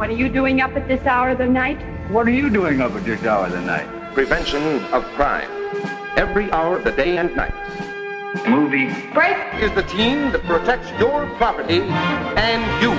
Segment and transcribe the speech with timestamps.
[0.00, 1.76] What are you doing up at this hour of the night?
[2.10, 3.86] What are you doing up at this hour of the night?
[4.14, 5.50] Prevention of crime.
[6.16, 7.52] Every hour of the day and night.
[8.48, 8.88] Movie.
[9.12, 9.36] Break!
[9.60, 11.82] Is the team that protects your property
[12.40, 12.96] and you.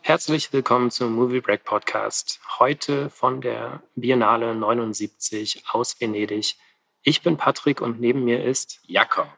[0.00, 2.40] Herzlich willkommen zum Movie Break Podcast.
[2.58, 6.56] Heute von der Biennale 79 aus Venedig.
[7.04, 9.28] Ich bin Patrick und neben mir ist Jakob.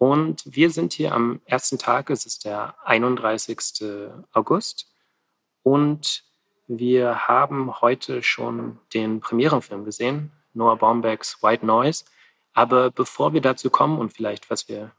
[0.00, 3.84] Und wir sind hier am ersten Tag, es ist der 31.
[4.32, 4.90] August.
[5.62, 6.24] Und
[6.68, 12.06] wir haben heute schon den Premierenfilm gesehen, Noah Baumbachs White Noise.
[12.54, 14.92] Aber bevor wir dazu kommen und vielleicht, was wir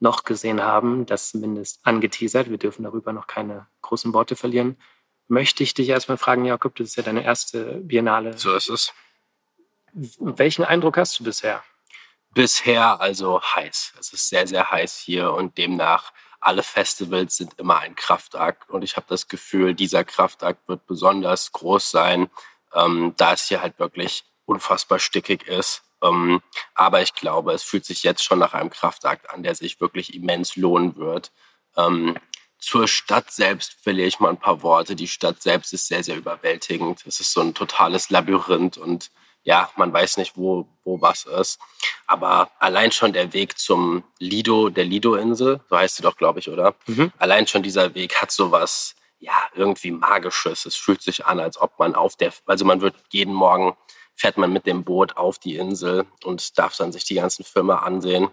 [0.00, 4.76] noch gesehen haben, das zumindest angeteasert, wir dürfen darüber noch keine großen Worte verlieren,
[5.28, 8.36] möchte ich dich erstmal fragen, Jakob, das ist ja deine erste Biennale.
[8.36, 8.92] So ist es.
[9.92, 11.62] Welchen Eindruck hast du bisher?
[12.34, 13.94] Bisher also heiß.
[14.00, 18.68] Es ist sehr, sehr heiß hier und demnach alle Festivals sind immer ein Kraftakt.
[18.68, 22.30] Und ich habe das Gefühl, dieser Kraftakt wird besonders groß sein,
[22.74, 25.82] ähm, da es hier halt wirklich unfassbar stickig ist.
[26.02, 26.42] Ähm,
[26.74, 30.14] aber ich glaube, es fühlt sich jetzt schon nach einem Kraftakt an, der sich wirklich
[30.14, 31.30] immens lohnen wird.
[31.76, 32.18] Ähm,
[32.58, 34.96] zur Stadt selbst verliere ich mal ein paar Worte.
[34.96, 37.04] Die Stadt selbst ist sehr, sehr überwältigend.
[37.06, 39.10] Es ist so ein totales Labyrinth und
[39.44, 41.58] ja, man weiß nicht, wo, wo was ist.
[42.06, 46.48] Aber allein schon der Weg zum Lido, der Lido-Insel, so heißt sie doch, glaube ich,
[46.48, 46.74] oder?
[46.86, 47.12] Mhm.
[47.18, 50.66] Allein schon dieser Weg hat sowas, ja, irgendwie Magisches.
[50.66, 53.76] Es fühlt sich an, als ob man auf der, also man wird jeden Morgen,
[54.14, 57.82] fährt man mit dem Boot auf die Insel und darf dann sich die ganzen Filme
[57.82, 58.28] ansehen.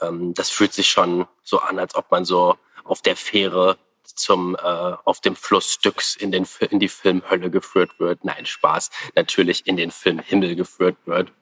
[0.00, 3.78] Ähm, das fühlt sich schon so an, als ob man so auf der Fähre
[4.16, 8.24] zum äh, auf dem Fluss Styx in den in die Filmhölle geführt wird.
[8.24, 11.32] Nein, Spaß, natürlich in den Filmhimmel geführt wird.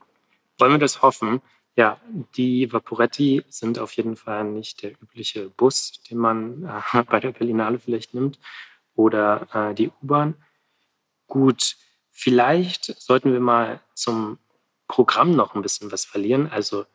[0.58, 1.40] Wollen wir das hoffen?
[1.76, 2.00] Ja,
[2.36, 7.32] die Vaporetti sind auf jeden Fall nicht der übliche Bus, den man äh, bei der
[7.32, 8.38] Berlinale vielleicht nimmt
[8.94, 10.34] oder äh, die U-Bahn.
[11.26, 11.76] Gut,
[12.10, 14.38] vielleicht sollten wir mal zum
[14.86, 16.48] Programm noch ein bisschen was verlieren.
[16.48, 16.86] Also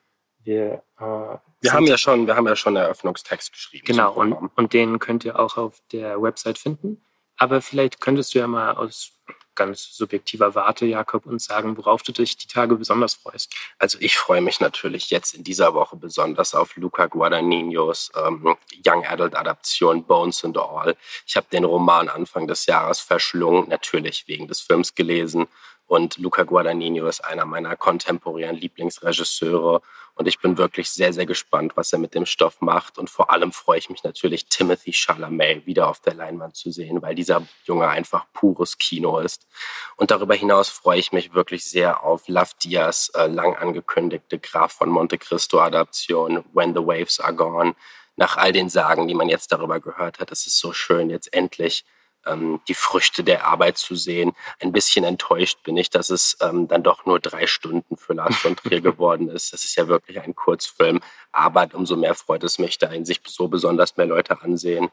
[0.49, 3.85] wir, äh, wir haben ja schon, wir haben ja schon Eröffnungstext geschrieben.
[3.85, 7.01] Genau, und, und den könnt ihr auch auf der Website finden.
[7.37, 9.13] Aber vielleicht könntest du ja mal aus
[9.55, 13.53] ganz subjektiver Warte, Jakob, uns sagen, worauf du dich die Tage besonders freust.
[13.77, 18.55] Also ich freue mich natürlich jetzt in dieser Woche besonders auf Luca Guadagninos ähm,
[18.85, 20.95] Young Adult Adaption Bones and All.
[21.25, 25.47] Ich habe den Roman Anfang des Jahres verschlungen, natürlich wegen des Films gelesen
[25.89, 29.81] und Luca Guadagnino ist einer meiner kontemporären Lieblingsregisseure.
[30.13, 33.00] Und ich bin wirklich sehr, sehr gespannt, was er mit dem Stoff macht.
[33.00, 37.01] Und vor allem freue ich mich natürlich, Timothy Chalamet wieder auf der Leinwand zu sehen,
[37.01, 39.47] weil dieser Junge einfach pures Kino ist.
[39.95, 44.73] Und darüber hinaus freue ich mich wirklich sehr auf Love Diaz äh, lang angekündigte Graf
[44.73, 47.73] von Monte Cristo Adaption When the Waves Are Gone.
[48.16, 51.33] Nach all den Sagen, die man jetzt darüber gehört hat, es ist so schön, jetzt
[51.33, 51.83] endlich
[52.25, 54.34] ähm, die Früchte der Arbeit zu sehen.
[54.59, 58.35] Ein bisschen enttäuscht bin ich, dass es ähm, dann doch nur drei Stunden für Lars
[58.38, 59.53] von Trier geworden ist.
[59.53, 63.22] Das ist ja wirklich ein Kurzfilm, aber umso mehr freut es mich, da ihn sich
[63.28, 64.90] so besonders mehr Leute ansehen.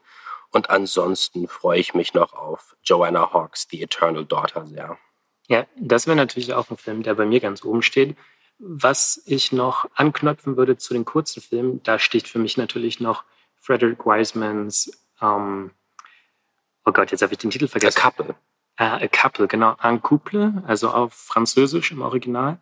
[0.51, 4.97] Und ansonsten freue ich mich noch auf Joanna Hawks The Eternal Daughter sehr.
[5.49, 8.17] Ja, das wäre natürlich auch ein Film, der bei mir ganz oben steht.
[8.59, 13.25] Was ich noch anknüpfen würde zu den kurzen Filmen, da steht für mich natürlich noch
[13.61, 15.73] Frederick Wisemans ähm,
[16.87, 17.99] oh Gott, jetzt habe ich den Titel vergessen.
[17.99, 18.35] A Couple.
[18.79, 19.77] Äh, a Couple, genau.
[19.83, 22.59] Un Couple, also auf Französisch im Original.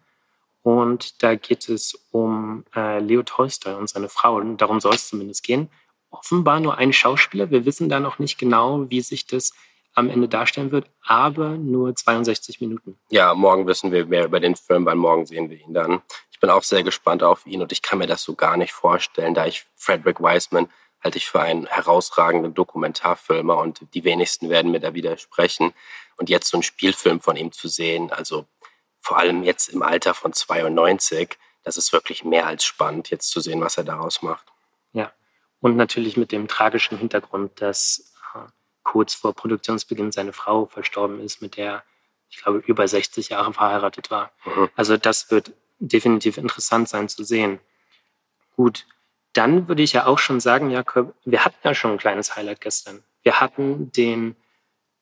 [0.62, 4.36] Und da geht es um äh, Leo Tolstoy und seine Frau.
[4.36, 5.68] Und darum soll es zumindest gehen.
[6.10, 7.50] Offenbar nur ein Schauspieler.
[7.50, 9.52] Wir wissen da noch nicht genau, wie sich das
[9.94, 12.98] am Ende darstellen wird, aber nur 62 Minuten.
[13.10, 16.02] Ja, morgen wissen wir mehr über den Film, weil morgen sehen wir ihn dann.
[16.32, 18.72] Ich bin auch sehr gespannt auf ihn und ich kann mir das so gar nicht
[18.72, 20.68] vorstellen, da ich Frederick Wiseman
[21.04, 25.74] halte ich für einen herausragenden Dokumentarfilmer und die wenigsten werden mir da widersprechen.
[26.16, 28.46] Und jetzt so einen Spielfilm von ihm zu sehen, also
[29.00, 33.40] vor allem jetzt im Alter von 92, das ist wirklich mehr als spannend, jetzt zu
[33.40, 34.46] sehen, was er daraus macht.
[34.92, 35.12] Ja,
[35.60, 38.38] und natürlich mit dem tragischen Hintergrund, dass äh,
[38.82, 41.84] kurz vor Produktionsbeginn seine Frau verstorben ist, mit der
[42.30, 44.32] ich glaube über 60 Jahre verheiratet war.
[44.44, 44.70] Mhm.
[44.74, 47.60] Also das wird definitiv interessant sein zu sehen.
[48.56, 48.86] Gut,
[49.34, 52.60] dann würde ich ja auch schon sagen, Jakob, wir hatten ja schon ein kleines Highlight
[52.60, 53.04] gestern.
[53.22, 54.36] Wir hatten den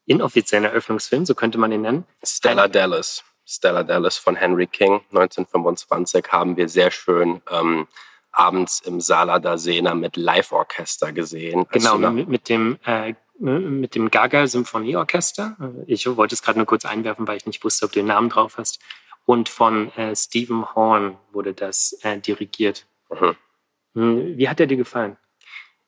[0.07, 2.05] inoffiziellen Eröffnungsfilm, so könnte man ihn nennen.
[2.25, 3.25] Stella Dallas.
[3.45, 7.87] Stella Dallas von Henry King, 1925, haben wir sehr schön ähm,
[8.31, 11.67] abends im Sala da Sena mit Live-Orchester gesehen.
[11.71, 15.57] Genau, mit, mit, dem äh, mit dem Gaga Symphonieorchester.
[15.87, 18.31] Ich wollte es gerade nur kurz einwerfen, weil ich nicht wusste, ob du den Namen
[18.31, 18.81] drauf hast.
[19.25, 22.87] Und von äh, Stephen Horn wurde das äh, dirigiert.
[23.11, 23.37] Mhm.
[23.95, 25.17] Hm, wie hat er dir gefallen?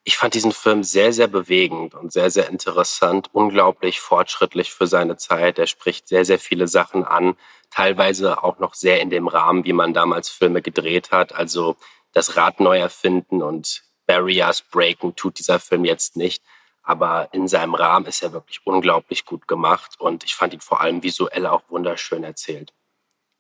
[0.07, 5.17] Ich fand diesen Film sehr, sehr bewegend und sehr, sehr interessant, unglaublich fortschrittlich für seine
[5.17, 5.59] Zeit.
[5.59, 7.37] Er spricht sehr, sehr viele Sachen an,
[7.71, 11.35] teilweise auch noch sehr in dem Rahmen, wie man damals Filme gedreht hat.
[11.35, 11.77] Also
[12.13, 16.45] das Rad neu erfinden und Barriers breaken tut dieser Film jetzt nicht.
[16.83, 20.83] Aber in seinem Rahmen ist er wirklich unglaublich gut gemacht und ich fand ihn vor
[20.83, 22.75] allem visuell auch wunderschön erzählt.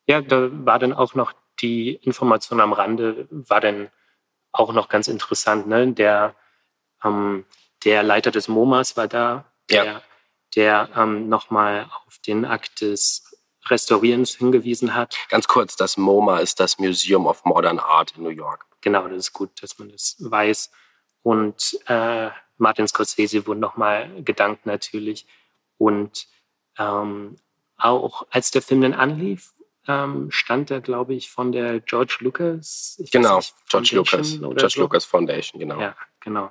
[0.07, 3.91] Ja, da war dann auch noch die Information am Rande, war dann
[4.55, 5.67] auch noch ganz interessant.
[5.67, 5.93] Ne?
[5.93, 6.35] Der
[7.05, 7.45] ähm,
[7.85, 10.03] der Leiter des MoMAs war da, der, ja.
[10.55, 13.37] der ähm, nochmal auf den Akt des
[13.67, 15.17] Restaurierens hingewiesen hat.
[15.29, 18.67] Ganz kurz, das MoMA ist das Museum of Modern Art in New York.
[18.81, 20.71] Genau, das ist gut, dass man das weiß.
[21.23, 25.27] Und äh, Martin Scorsese wurden nochmal gedankt natürlich.
[25.79, 26.27] Und
[26.79, 27.37] ähm,
[27.79, 29.54] auch als der Film dann anlief,
[29.87, 33.01] ähm, stand da, glaube ich, von der George Lucas.
[33.13, 34.39] genau, nicht, George Lucas.
[34.39, 34.81] George so.
[34.81, 35.81] Lucas Foundation, genau.
[35.81, 36.51] Ja, genau.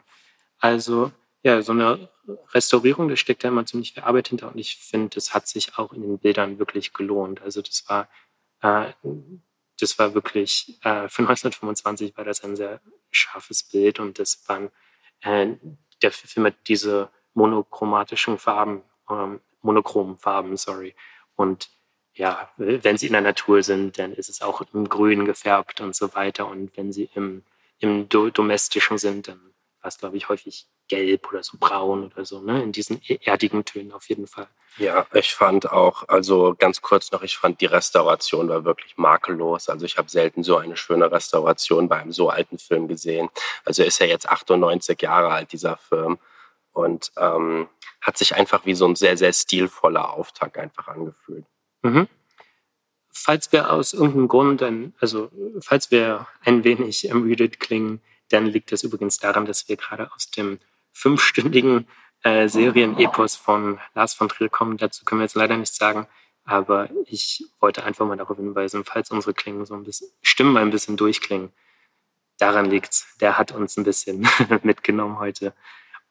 [0.60, 1.12] Also
[1.44, 2.10] ja, so eine
[2.54, 5.78] Restaurierung, da steckt ja immer ziemlich viel Arbeit hinter und ich finde, das hat sich
[5.78, 7.42] auch in den Bildern wirklich gelohnt.
[7.42, 8.08] Also das war,
[8.62, 8.94] äh,
[9.80, 12.80] das war wirklich, äh, für 1925 war das ein sehr
[13.12, 14.72] scharfes Bild und das waren,
[15.22, 15.56] äh,
[16.02, 20.96] der Film hat diese monochromatischen Farben, ähm, monochromen Farben, sorry.
[21.36, 21.70] Und
[22.16, 25.96] ja, wenn sie in der Natur sind, dann ist es auch im Grün gefärbt und
[25.96, 26.48] so weiter.
[26.48, 27.44] Und wenn sie im,
[27.80, 29.40] im Do Domestischen sind, dann
[29.82, 32.62] war es, glaube ich, häufig gelb oder so braun oder so, ne?
[32.62, 34.48] In diesen e-, erdigen Tönen auf jeden Fall.
[34.78, 39.70] Ja, ich fand auch, also ganz kurz noch, ich fand die Restauration war wirklich makellos.
[39.70, 43.30] Also ich habe selten so eine schöne Restauration bei einem so alten Film gesehen.
[43.66, 46.18] Also er ist ja jetzt 98 Jahre alt, dieser Film.
[46.72, 47.70] Und ähm,
[48.02, 51.46] hat sich einfach wie so ein sehr, sehr stilvoller Auftakt einfach angefühlt.
[51.84, 52.08] Mhm.
[53.12, 55.32] Falls wir aus irgendeinem Grund, ein, also
[55.62, 60.32] falls wir ein wenig ermüdet klingen, dann liegt das übrigens daran, dass wir gerade aus
[60.32, 60.60] dem
[60.92, 61.88] fünfstündigen
[62.24, 64.78] äh, Serienepos von Lars von Trier kommen.
[64.78, 66.08] Dazu können wir jetzt leider nichts sagen.
[66.46, 70.62] Aber ich wollte einfach mal darauf hinweisen, falls unsere Klingen so ein bisschen, Stimmen mal
[70.62, 71.54] ein bisschen durchklingen.
[72.38, 73.16] Daran liegt's.
[73.22, 74.28] Der hat uns ein bisschen
[74.64, 75.54] mitgenommen heute.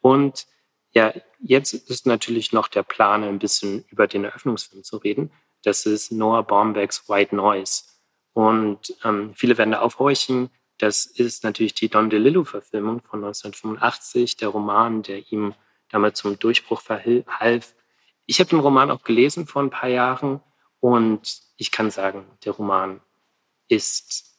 [0.00, 0.46] Und
[0.92, 5.30] ja, jetzt ist natürlich noch der Plan, ein bisschen über den Eröffnungsfilm zu reden.
[5.62, 7.84] Das ist Noah Baumbachs White Noise.
[8.32, 10.50] Und ähm, viele werden da aufhorchen,
[10.82, 15.54] das ist natürlich die Don DeLillo-Verfilmung von 1985, der Roman, der ihm
[15.90, 17.74] damals zum Durchbruch verhalf.
[18.26, 20.40] Ich habe den Roman auch gelesen vor ein paar Jahren
[20.80, 23.00] und ich kann sagen, der Roman
[23.68, 24.36] ist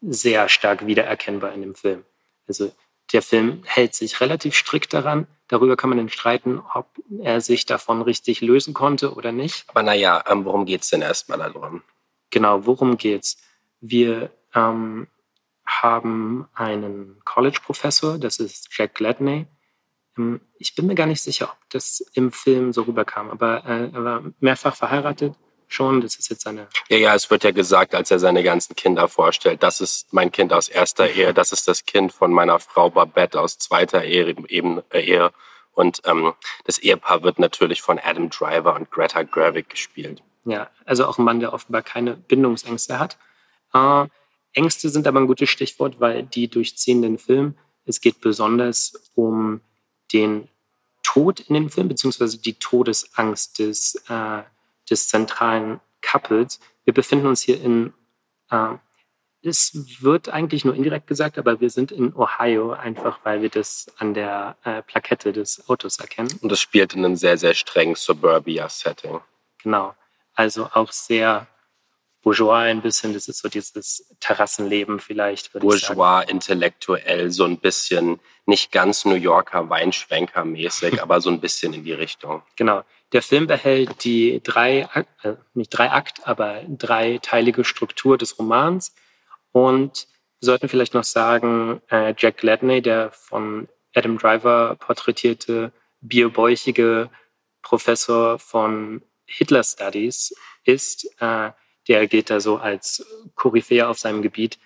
[0.00, 2.04] sehr stark wiedererkennbar in dem Film.
[2.46, 2.70] Also
[3.12, 5.26] der Film hält sich relativ strikt daran.
[5.48, 6.88] Darüber kann man dann streiten, ob
[7.20, 9.64] er sich davon richtig lösen konnte oder nicht.
[9.68, 11.82] Aber naja, ähm, worum geht es denn erstmal darum?
[12.30, 13.36] Genau, worum geht's?
[13.80, 15.06] Wir ähm,
[15.66, 19.46] haben einen College-Professor, das ist Jack Gladney.
[20.16, 23.90] Ähm, ich bin mir gar nicht sicher, ob das im Film so rüberkam, aber äh,
[23.92, 25.34] er war mehrfach verheiratet
[25.68, 26.00] schon.
[26.00, 26.68] Das ist jetzt seine.
[26.88, 30.32] Ja, ja, es wird ja gesagt, als er seine ganzen Kinder vorstellt, das ist mein
[30.32, 34.34] Kind aus erster Ehe, das ist das Kind von meiner Frau Babette aus zweiter Ehe.
[34.48, 35.32] Eben, äh, Ehe.
[35.72, 36.34] Und ähm,
[36.64, 40.22] das Ehepaar wird natürlich von Adam Driver und Greta Gerwig gespielt.
[40.44, 43.18] Ja, also auch ein Mann, der offenbar keine Bindungsängste hat.
[43.72, 44.06] Äh,
[44.52, 47.56] Ängste sind aber ein gutes Stichwort, weil die durchziehen den Film.
[47.86, 49.60] Es geht besonders um
[50.12, 50.48] den
[51.02, 54.42] Tod in dem Film, beziehungsweise die Todesangst des, äh,
[54.90, 56.60] des zentralen Couples.
[56.84, 57.92] Wir befinden uns hier in,
[58.50, 58.74] äh,
[59.42, 63.92] es wird eigentlich nur indirekt gesagt, aber wir sind in Ohio, einfach weil wir das
[63.98, 66.38] an der äh, Plakette des Autos erkennen.
[66.40, 69.20] Und das spielt in einem sehr, sehr strengen Suburbia-Setting.
[69.62, 69.94] Genau.
[70.34, 71.46] Also auch sehr
[72.24, 75.52] Bourgeois ein bisschen, das ist so dieses Terrassenleben vielleicht.
[75.52, 81.84] Bourgeois, intellektuell, so ein bisschen, nicht ganz New Yorker Weinschwenker-mäßig, aber so ein bisschen in
[81.84, 82.42] die Richtung.
[82.56, 82.82] Genau.
[83.12, 84.88] Der Film behält die drei,
[85.22, 88.94] äh, nicht drei Akt, aber dreiteilige Struktur des Romans.
[89.52, 90.08] Und
[90.40, 97.10] wir sollten vielleicht noch sagen, äh, Jack Gladney, der von Adam Driver porträtierte, bierbäuchige
[97.60, 101.50] Professor von Hitler Studies ist, äh,
[101.88, 104.58] der gilt da so als Koryphäe auf seinem Gebiet,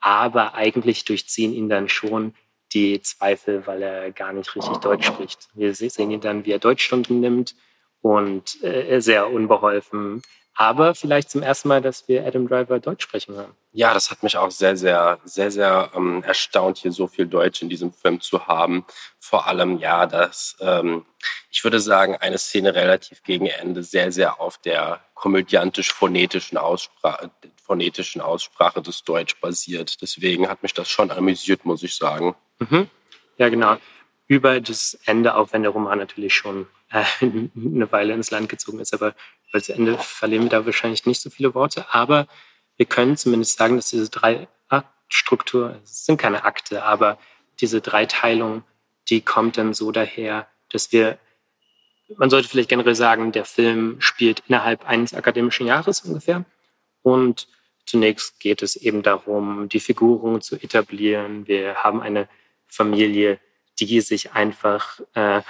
[0.00, 2.34] aber eigentlich durchziehen ihn dann schon
[2.72, 5.48] die Zweifel, weil er gar nicht richtig Deutsch spricht.
[5.54, 7.54] Wir sehen ihn dann, wie er Deutschstunden nimmt
[8.02, 10.22] und äh, sehr unbeholfen
[10.56, 13.52] aber vielleicht zum ersten Mal, dass wir Adam Driver Deutsch sprechen hören.
[13.72, 17.60] Ja, das hat mich auch sehr, sehr, sehr, sehr ähm, erstaunt, hier so viel Deutsch
[17.60, 18.86] in diesem Film zu haben.
[19.18, 21.04] Vor allem, ja, dass ähm,
[21.50, 27.30] ich würde sagen, eine Szene relativ gegen Ende sehr, sehr auf der komödiantisch-phonetischen Aussprache,
[27.62, 30.00] phonetischen Aussprache des Deutsch basiert.
[30.00, 32.34] Deswegen hat mich das schon amüsiert, muss ich sagen.
[32.58, 32.88] Mhm.
[33.36, 33.76] Ja, genau.
[34.26, 38.80] Über das Ende, auch wenn der Roman natürlich schon äh, eine Weile ins Land gezogen
[38.80, 39.14] ist, aber
[39.56, 41.86] über das Ende verlieren wir da wahrscheinlich nicht so viele Worte.
[41.94, 42.26] Aber
[42.76, 47.18] wir können zumindest sagen, dass diese drei Aktstruktur, es sind keine Akte, aber
[47.60, 48.64] diese Dreiteilung,
[49.08, 51.18] die kommt dann so daher, dass wir,
[52.18, 56.44] man sollte vielleicht generell sagen, der Film spielt innerhalb eines akademischen Jahres ungefähr.
[57.02, 57.48] Und
[57.86, 61.46] zunächst geht es eben darum, die Figuren zu etablieren.
[61.46, 62.28] Wir haben eine
[62.66, 63.40] Familie,
[63.78, 65.40] die sich einfach äh,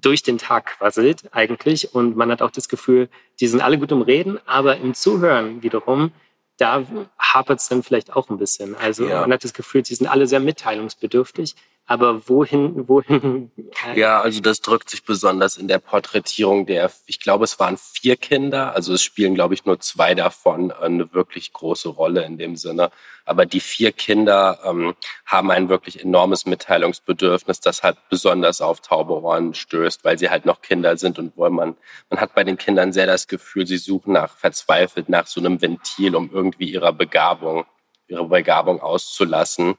[0.00, 1.94] durch den Tag quasselt eigentlich.
[1.94, 3.08] Und man hat auch das Gefühl,
[3.40, 6.12] die sind alle gut im Reden, aber im Zuhören wiederum,
[6.56, 6.84] da
[7.18, 8.74] hapert es dann vielleicht auch ein bisschen.
[8.76, 9.20] Also ja.
[9.20, 11.54] man hat das Gefühl, die sind alle sehr mitteilungsbedürftig.
[11.86, 13.50] Aber wohin, wohin?
[13.94, 18.16] Ja, also das drückt sich besonders in der Porträtierung der, ich glaube, es waren vier
[18.16, 22.56] Kinder, also es spielen, glaube ich, nur zwei davon eine wirklich große Rolle in dem
[22.56, 22.90] Sinne.
[23.26, 24.94] Aber die vier Kinder ähm,
[25.26, 30.46] haben ein wirklich enormes Mitteilungsbedürfnis, das halt besonders auf taube Ohren stößt, weil sie halt
[30.46, 31.76] noch Kinder sind und wo man,
[32.08, 35.60] man hat bei den Kindern sehr das Gefühl, sie suchen nach, verzweifelt nach so einem
[35.60, 37.66] Ventil, um irgendwie ihrer Begabung,
[38.08, 39.74] ihre Begabung auszulassen.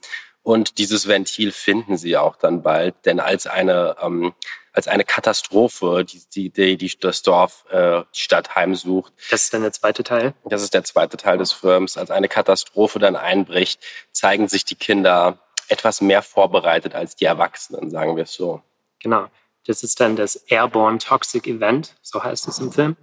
[0.45, 4.35] Und dieses Ventil finden sie auch dann bald, denn als eine ähm,
[4.73, 9.11] als eine Katastrophe, die, die, die, das Dorf, äh, die Stadt heimsucht.
[9.31, 10.35] Das ist dann der zweite Teil?
[10.43, 11.97] Das ist der zweite Teil des Films.
[11.97, 17.89] Als eine Katastrophe dann einbricht, zeigen sich die Kinder etwas mehr vorbereitet als die Erwachsenen,
[17.89, 18.61] sagen wir es so.
[18.99, 19.27] Genau.
[19.65, 22.97] Das ist dann das Airborne Toxic Event, so heißt es im Film.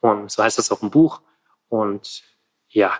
[0.00, 1.22] Und so heißt es auch im Buch.
[1.68, 2.22] Und
[2.68, 2.92] ja,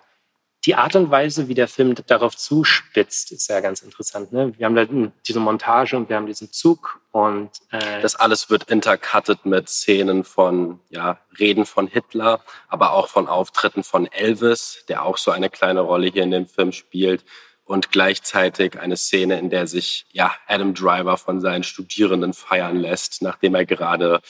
[0.65, 4.33] die Art und Weise, wie der Film darauf zuspitzt, ist ja ganz interessant.
[4.33, 4.53] Ne?
[4.59, 4.87] Wir haben da
[5.27, 10.25] diese Montage und wir haben diesen Zug und äh das alles wird intercutted mit Szenen
[10.25, 15.49] von ja Reden von Hitler, aber auch von Auftritten von Elvis, der auch so eine
[15.49, 17.25] kleine Rolle hier in dem Film spielt
[17.65, 23.23] und gleichzeitig eine Szene, in der sich ja Adam Driver von seinen Studierenden feiern lässt,
[23.23, 24.21] nachdem er gerade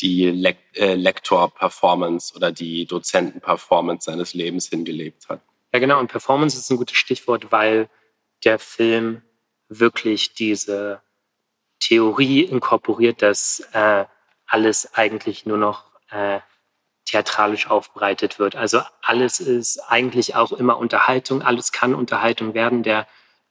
[0.00, 5.40] die Le äh, Lektor-Performance oder die Dozenten-Performance seines Lebens hingelegt hat.
[5.72, 5.98] Ja, genau.
[5.98, 7.88] Und Performance ist ein gutes Stichwort, weil
[8.44, 9.22] der Film
[9.68, 11.02] wirklich diese
[11.80, 14.04] Theorie inkorporiert, dass äh,
[14.46, 16.40] alles eigentlich nur noch äh,
[17.04, 18.56] theatralisch aufbereitet wird.
[18.56, 22.82] Also alles ist eigentlich auch immer Unterhaltung, alles kann Unterhaltung werden.
[22.82, 23.06] Der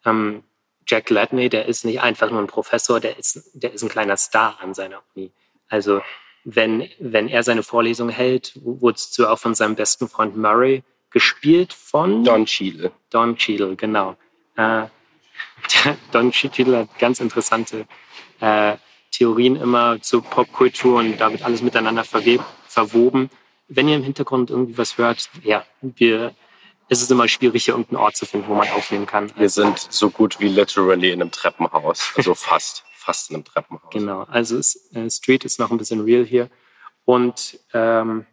[0.06, 0.44] ähm,
[0.88, 4.18] Jack Gladney, der ist nicht einfach nur ein Professor, der ist, der ist ein kleiner
[4.18, 5.32] Star an seiner Uni.
[5.68, 6.02] Also
[6.44, 12.24] wenn, wenn er seine Vorlesung hält, wozu auch von seinem besten Freund Murray gespielt von
[12.24, 12.92] Don Cheadle.
[13.10, 14.16] Don Cheadle, genau.
[14.56, 14.86] Äh,
[16.12, 17.88] Don Cheadle hat ganz interessante
[18.40, 18.78] äh,
[19.12, 23.30] Theorien immer zur Popkultur und da wird alles miteinander verwoben.
[23.68, 26.36] Wenn ihr im Hintergrund irgendwie was hört, ja, wir,
[26.90, 29.32] es ist immer schwierig, hier irgendeinen Ort zu finden, wo man aufnehmen kann.
[29.36, 33.90] Wir sind so gut wie literally in einem Treppenhaus, also fast, fast in einem Treppenhaus.
[33.92, 36.50] Genau, also es, äh, Street ist noch ein bisschen real hier
[37.06, 38.26] und ähm,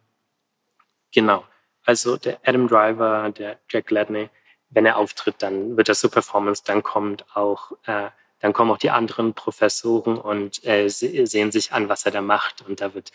[1.13, 1.45] genau.
[1.85, 4.29] Also der Adam Driver, der Jack Gladney,
[4.69, 8.77] wenn er auftritt, dann wird das so Performance, dann kommt auch, äh, dann kommen auch
[8.77, 12.61] die anderen Professoren und äh, sehen sich an, was er da macht.
[12.67, 13.11] Und da wird,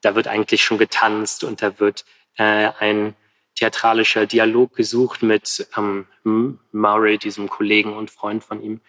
[0.00, 2.04] da wird eigentlich schon getanzt und da wird
[2.36, 3.14] äh, ein
[3.54, 6.06] theatralischer Dialog gesucht mit ähm,
[6.72, 8.80] Murray, diesem Kollegen und Freund von ihm.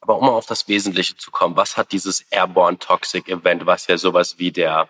[0.00, 3.96] Aber um auf das Wesentliche zu kommen, was hat dieses Airborne Toxic Event, was ja
[3.96, 4.88] sowas wie der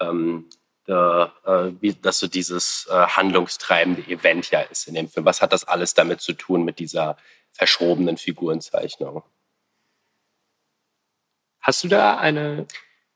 [0.00, 0.48] ähm,
[0.86, 5.24] äh, wie das so dieses äh, handlungstreibende Event ja ist in dem Film.
[5.26, 7.16] Was hat das alles damit zu tun mit dieser
[7.52, 9.22] verschrobenen Figurenzeichnung?
[11.60, 12.66] Hast du da eine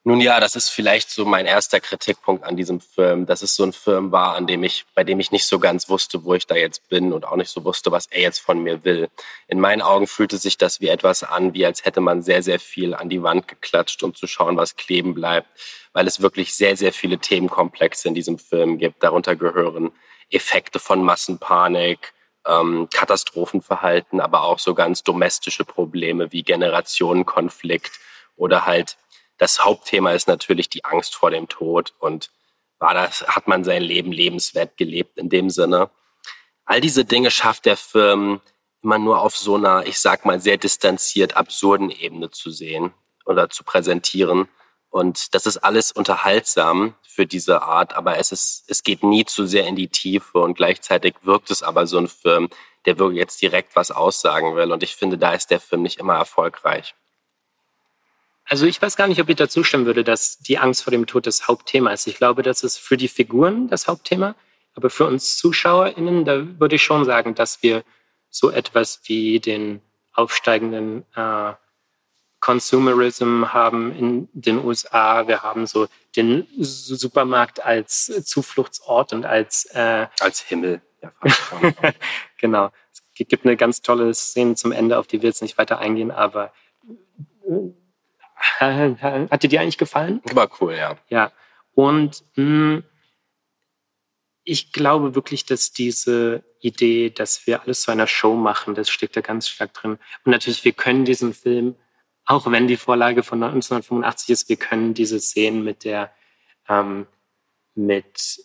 [0.09, 3.63] nun ja, das ist vielleicht so mein erster Kritikpunkt an diesem Film, dass es so
[3.63, 6.47] ein Film war, an dem ich, bei dem ich nicht so ganz wusste, wo ich
[6.47, 9.11] da jetzt bin und auch nicht so wusste, was er jetzt von mir will.
[9.49, 12.59] In meinen Augen fühlte sich das wie etwas an, wie als hätte man sehr, sehr
[12.59, 15.47] viel an die Wand geklatscht, um zu schauen, was kleben bleibt,
[15.93, 19.03] weil es wirklich sehr, sehr viele Themenkomplexe in diesem Film gibt.
[19.03, 19.93] Darunter gehören
[20.31, 22.15] Effekte von Massenpanik,
[22.47, 27.93] ähm, Katastrophenverhalten, aber auch so ganz domestische Probleme wie Generationenkonflikt
[28.37, 28.97] oder halt
[29.39, 32.31] das Hauptthema ist natürlich die Angst vor dem Tod und
[32.79, 35.91] war das, hat man sein Leben lebenswert gelebt in dem Sinne.
[36.65, 38.41] All diese Dinge schafft der Film
[38.83, 42.93] immer nur auf so einer, ich sag mal, sehr distanziert absurden Ebene zu sehen
[43.25, 44.49] oder zu präsentieren.
[44.91, 49.47] Und das ist alles unterhaltsam für diese Art, aber es ist, es geht nie zu
[49.47, 52.49] sehr in die Tiefe und gleichzeitig wirkt es aber so ein Film,
[52.87, 54.73] der wirklich jetzt direkt was aussagen will.
[54.73, 56.95] Und ich finde, da ist der Film nicht immer erfolgreich.
[58.49, 61.07] Also ich weiß gar nicht, ob ich da zustimmen würde, dass die Angst vor dem
[61.07, 62.07] Tod das Hauptthema ist.
[62.07, 64.35] Ich glaube, das ist für die Figuren das Hauptthema.
[64.75, 67.85] Aber für uns ZuschauerInnen, da würde ich schon sagen, dass wir
[68.31, 71.53] so etwas wie den aufsteigenden äh,
[72.41, 75.27] Consumerism haben in den USA.
[75.27, 80.81] Wir haben so den Supermarkt als Zufluchtsort und als äh, als Himmel.
[81.03, 81.13] Ja,
[82.39, 82.71] genau.
[82.93, 86.13] Es gibt eine ganz tolle Szene zum Ende, auf die wir jetzt nicht weiter eingehen,
[86.13, 86.53] aber
[88.61, 90.21] hat dir die eigentlich gefallen?
[90.33, 90.97] War cool, ja.
[91.09, 91.33] Ja.
[91.75, 92.85] Und mh, hm,
[94.45, 99.17] ich glaube wirklich, dass diese Idee, dass wir alles zu einer Show machen, das steckt
[99.17, 99.99] da ganz stark drin.
[100.25, 101.77] Und natürlich, wir können diesen Film
[102.29, 106.13] auch wenn die Vorlage von 1985 ist, wir können diese Szenen mit der,
[106.69, 107.07] ähm,
[107.75, 108.45] mit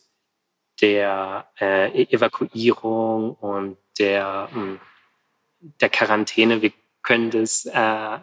[0.79, 4.79] der äh, e-, Evakuierung und der, ähm,
[5.81, 6.71] der Quarantäne, wir
[7.01, 8.19] können das äh,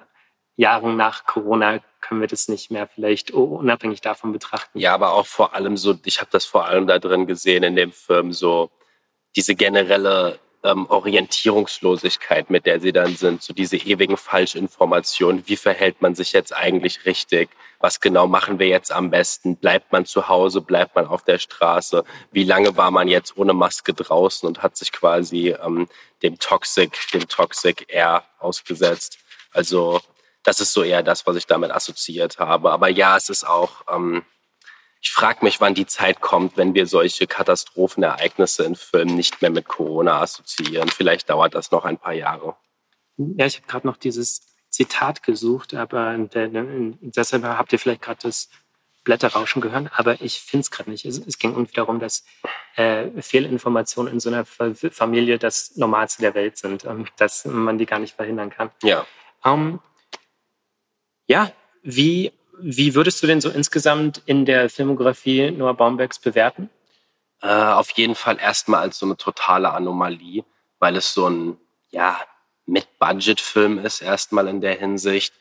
[0.61, 4.79] Jahren nach Corona können wir das nicht mehr vielleicht unabhängig davon betrachten.
[4.79, 7.77] Ja, aber auch vor allem so, ich habe das vor allem da drin gesehen in
[7.77, 8.71] dem Film, so
[9.37, 15.47] diese generelle ähm, Orientierungslosigkeit, mit der sie dann sind, so diese ewigen Falschinformationen.
[15.47, 17.49] Wie verhält man sich jetzt eigentlich richtig?
[17.79, 19.57] Was genau machen wir jetzt am besten?
[19.57, 20.61] Bleibt man zu Hause?
[20.61, 22.05] Bleibt man auf der Straße?
[22.33, 25.89] Wie lange war man jetzt ohne Maske draußen und hat sich quasi ähm,
[26.23, 29.19] dem Toxic, dem Toxic Air ausgesetzt?
[29.53, 30.01] Also
[30.43, 32.73] das ist so eher das, was ich damit assoziiert habe.
[32.73, 34.25] Aber ja, es ist auch ähm,
[35.03, 39.51] ich frage mich, wann die Zeit kommt, wenn wir solche Katastrophenereignisse in Filmen nicht mehr
[39.51, 40.91] mit Corona assoziieren.
[40.91, 42.57] Vielleicht dauert das noch ein paar Jahre.
[43.17, 48.51] Ja, ich habe gerade noch dieses Zitat gesucht, aber deshalb habt ihr vielleicht gerade das
[49.03, 51.07] Blätterrauschen gehört, aber ich finde es gerade nicht.
[51.07, 52.25] Es, es, ging irgendwie darum, dass
[52.77, 57.87] äh, Fehlinformationen in so einer Familie das Normalste der Welt sind und dass man die
[57.87, 58.71] gar nicht verhindern kann.
[58.83, 59.07] Ja.
[59.43, 59.81] Um, ähm,
[61.31, 62.33] ja, wie
[62.63, 66.69] wie würdest du denn so insgesamt in der Filmografie Noah Baumbachs bewerten?
[67.41, 70.45] Äh, auf jeden Fall erstmal als so eine totale Anomalie,
[70.79, 71.57] weil es so ein,
[71.91, 72.19] ja,
[72.67, 75.33] Mit-Budget-Film ist, erstmal in der Hinsicht.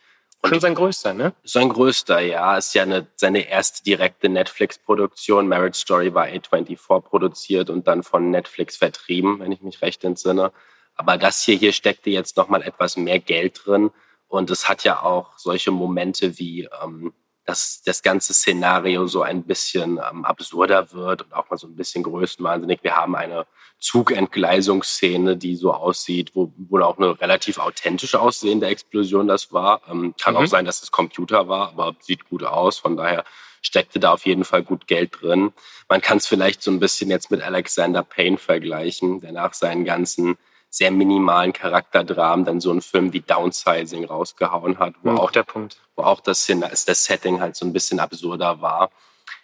[0.42, 1.34] Und Schon sein größter, ne?
[1.44, 2.58] Sein größter, ja.
[2.58, 5.50] Ist ja eine, seine erste direkte Netflix-Produktion.
[5.50, 10.54] Marriage Story war A24 produziert und dann von Netflix vertrieben, wenn ich mich recht entsinne.
[10.96, 13.92] Aber das hier, hier steckte jetzt nochmal etwas mehr Geld drin.
[14.30, 17.14] Und es hat ja auch solche Momente wie, ähm,
[17.46, 21.76] dass das ganze Szenario so ein bisschen ähm, absurder wird und auch mal so ein
[21.76, 22.84] bisschen größenwahnsinnig.
[22.84, 23.48] Wir haben eine
[23.80, 29.82] Zugentgleisungsszene, die so aussieht, wo, wo auch eine relativ authentisch aussehende Explosion das war.
[29.90, 30.42] Ähm, kann mhm.
[30.42, 32.78] auch sein, dass es Computer war, aber sieht gut aus.
[32.78, 33.26] Von daher
[33.64, 35.54] steckte da auf jeden Fall gut Geld drin.
[35.88, 39.86] Man kann es vielleicht so ein bisschen jetzt mit Alexander Payne vergleichen, der nach seinen
[39.86, 40.38] ganzen
[40.70, 45.78] sehr minimalen Charakterdramen dann so einen Film wie Downsizing rausgehauen hat, wo, auch, der Punkt.
[45.96, 48.92] wo auch das, das Setting halt so ein bisschen absurder war.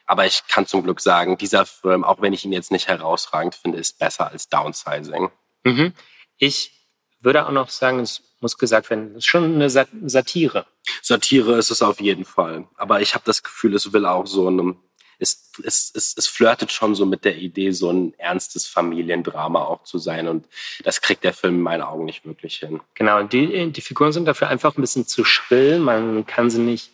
[0.05, 3.55] Aber ich kann zum Glück sagen, dieser Film, auch wenn ich ihn jetzt nicht herausragend
[3.55, 5.31] finde, ist besser als Downsizing.
[5.63, 5.93] Mhm.
[6.37, 6.75] Ich
[7.21, 10.67] würde auch noch sagen, es muss gesagt werden, es ist schon eine Satire.
[11.01, 12.67] Satire ist es auf jeden Fall.
[12.75, 14.77] Aber ich habe das Gefühl, es will auch so einem
[15.19, 19.83] es, es, es, es flirtet schon so mit der Idee, so ein ernstes Familiendrama auch
[19.83, 20.27] zu sein.
[20.27, 20.47] Und
[20.83, 22.81] das kriegt der Film in meinen Augen nicht wirklich hin.
[22.93, 25.79] Genau, die, die Figuren sind dafür einfach ein bisschen zu schrill.
[25.79, 26.91] Man kann sie nicht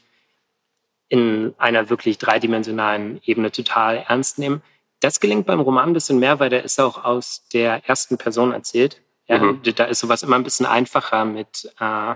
[1.10, 4.62] in einer wirklich dreidimensionalen Ebene total ernst nehmen.
[5.02, 8.54] Das gelingt beim Roman ein bisschen mehr, weil der ist auch aus der ersten Person
[8.54, 9.02] erzählt.
[9.28, 9.62] Ja, mhm.
[9.76, 12.16] Da ist sowas immer ein bisschen einfacher mit äh,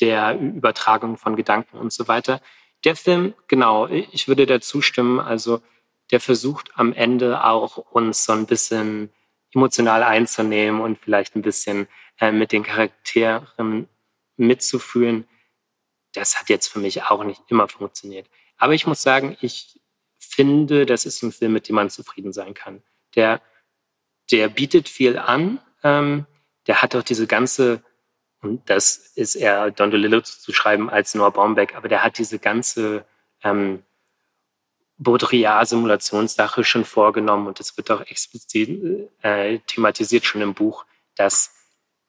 [0.00, 2.40] der Übertragung von Gedanken und so weiter.
[2.84, 5.20] Der Film, genau, ich würde da zustimmen.
[5.20, 5.60] Also
[6.10, 9.10] der versucht am Ende auch uns so ein bisschen
[9.52, 11.88] emotional einzunehmen und vielleicht ein bisschen
[12.20, 13.88] äh, mit den Charakteren
[14.36, 15.28] mitzufühlen.
[16.12, 18.28] Das hat jetzt für mich auch nicht immer funktioniert.
[18.56, 19.80] Aber ich muss sagen, ich
[20.18, 22.82] finde, das ist ein Film, mit dem man zufrieden sein kann.
[23.14, 23.40] Der,
[24.30, 25.60] der bietet viel an.
[25.82, 26.26] Ähm,
[26.66, 27.82] der hat auch diese ganze
[28.42, 32.38] und das ist eher Don DeLillo zu schreiben als Noah Baumbeck, aber der hat diese
[32.38, 33.04] ganze
[33.42, 33.82] ähm,
[34.98, 40.84] Baudrillard-Simulationssache schon vorgenommen und es wird auch explizit äh, thematisiert schon im Buch,
[41.16, 41.54] dass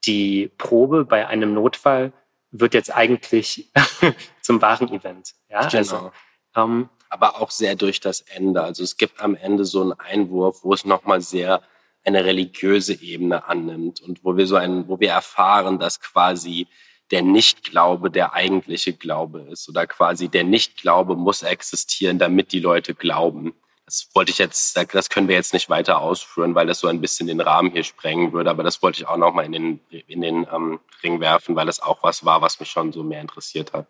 [0.06, 2.12] die Probe bei einem Notfall
[2.52, 3.72] wird jetzt eigentlich
[4.42, 5.34] zum wahren Event.
[5.50, 5.78] Ja, genau.
[5.78, 6.12] also,
[6.56, 8.62] ähm, aber auch sehr durch das Ende.
[8.62, 11.62] Also es gibt am Ende so einen Einwurf, wo es nochmal sehr
[12.04, 16.68] eine religiöse Ebene annimmt und wo wir so ein, wo wir erfahren, dass quasi
[17.12, 22.96] der Nichtglaube der eigentliche Glaube ist oder quasi der Nichtglaube muss existieren, damit die Leute
[22.96, 23.54] glauben.
[23.86, 27.02] Das wollte ich jetzt, das können wir jetzt nicht weiter ausführen, weil das so ein
[27.02, 30.22] bisschen den Rahmen hier sprengen würde, aber das wollte ich auch nochmal in den, in
[30.22, 33.74] den ähm, Ring werfen, weil das auch was war, was mich schon so mehr interessiert
[33.74, 33.88] hat.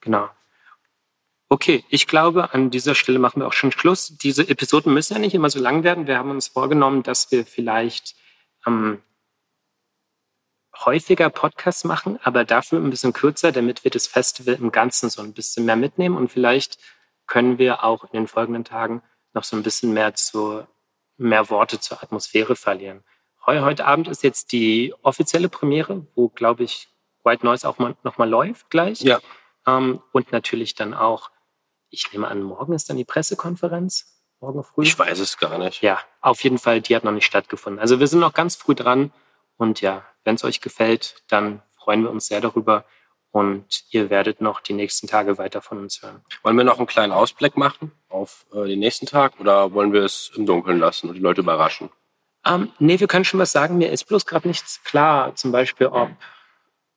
[0.00, 0.28] Genau.
[1.48, 4.16] Okay, ich glaube, an dieser Stelle machen wir auch schon Schluss.
[4.16, 6.06] Diese Episoden müssen ja nicht immer so lang werden.
[6.06, 8.16] Wir haben uns vorgenommen, dass wir vielleicht
[8.66, 9.00] ähm,
[10.84, 15.22] häufiger Podcasts machen, aber dafür ein bisschen kürzer, damit wir das Festival im Ganzen so
[15.22, 16.78] ein bisschen mehr mitnehmen und vielleicht
[17.26, 20.66] können wir auch in den folgenden Tagen noch so ein bisschen mehr zu
[21.16, 23.04] mehr Worte zur Atmosphäre verlieren.
[23.46, 26.88] Heute Abend ist jetzt die offizielle Premiere, wo, glaube ich,
[27.22, 29.00] White Noise auch mal, noch mal läuft gleich.
[29.02, 29.20] Ja.
[29.66, 31.30] Ähm, und natürlich dann auch,
[31.90, 34.12] ich nehme an, morgen ist dann die Pressekonferenz.
[34.40, 34.82] Morgen früh.
[34.82, 35.82] Ich weiß es gar nicht.
[35.82, 37.80] Ja, auf jeden Fall, die hat noch nicht stattgefunden.
[37.80, 39.12] Also wir sind noch ganz früh dran.
[39.56, 42.84] Und ja, wenn es euch gefällt, dann freuen wir uns sehr darüber.
[43.30, 46.22] Und ihr werdet noch die nächsten Tage weiter von uns hören.
[46.42, 50.04] Wollen wir noch einen kleinen Ausblick machen auf äh, den nächsten Tag oder wollen wir
[50.04, 51.90] es im Dunkeln lassen und die Leute überraschen?
[52.46, 53.76] Ähm, nee, wir können schon was sagen.
[53.78, 55.34] Mir ist bloß gerade nichts klar.
[55.34, 56.10] Zum Beispiel, ob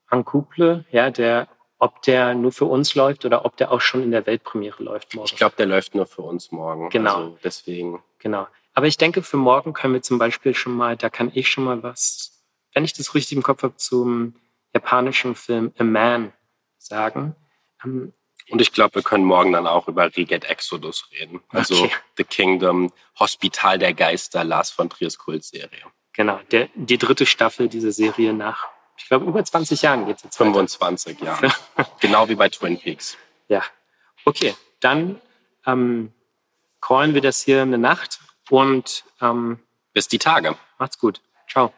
[0.08, 1.48] ein Couple, ja, der,
[1.80, 5.16] ob der nur für uns läuft oder ob der auch schon in der Weltpremiere läuft
[5.16, 5.26] morgen.
[5.32, 6.90] Ich glaube, der läuft nur für uns morgen.
[6.90, 7.16] Genau.
[7.16, 8.04] Also deswegen.
[8.20, 8.48] Genau.
[8.74, 11.64] Aber ich denke, für morgen können wir zum Beispiel schon mal, da kann ich schon
[11.64, 14.36] mal was, wenn ich das richtig im Kopf habe, zum
[14.74, 16.34] japanischen Film A Man
[16.78, 17.36] sagen.
[17.84, 18.14] Ähm,
[18.52, 21.42] Und ich glaube, wir können morgen dann auch über Reget Exodus reden.
[21.50, 21.92] Also Okay.
[22.18, 25.70] The Kingdom, Hospital der Geister, Lars von Triers Kultserie.
[26.14, 28.68] genau, der, die dritte Staffel dieser Serie nach,
[29.00, 30.40] ich glaube, über 20 Jahren geht es jetzt.
[30.40, 30.52] weiter.
[30.52, 31.52] 25 Jahre.
[32.00, 33.18] genau wie bei Twin Peaks.
[33.48, 33.64] Ja.
[34.26, 35.20] Okay, dann
[35.66, 36.14] ähm,
[36.82, 39.60] callen wir das hier eine Nacht und ähm,
[39.94, 40.56] Bis die Tage.
[40.78, 41.22] macht's gut.
[41.50, 41.74] Ciao.